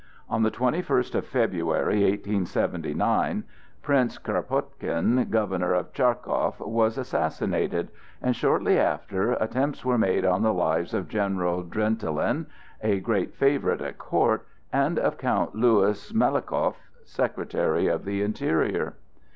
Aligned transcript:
On 0.27 0.41
the 0.41 0.49
twenty 0.49 0.81
first 0.81 1.13
of 1.13 1.27
February, 1.27 2.01
1879, 2.01 3.43
Prince 3.83 4.17
Krapotkine, 4.17 5.29
Governor 5.29 5.75
of 5.75 5.93
Charkow, 5.93 6.55
was 6.61 6.97
assassinated; 6.97 7.89
and 8.19 8.35
shortly 8.35 8.79
after, 8.79 9.33
attempts 9.33 9.85
were 9.85 9.99
made 9.99 10.25
on 10.25 10.41
the 10.41 10.55
lives 10.55 10.95
of 10.95 11.07
General 11.07 11.61
Drentelen, 11.61 12.47
a 12.81 12.99
great 12.99 13.35
favorite 13.35 13.81
at 13.81 13.99
court, 13.99 14.43
and 14.73 14.97
of 14.97 15.19
Count 15.19 15.53
Lewis 15.53 16.11
Melikow, 16.13 16.73
Secretary 17.03 17.85
of 17.85 18.03
the 18.03 18.23
Interior. 18.23 18.95